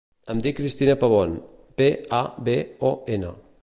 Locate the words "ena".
3.19-3.37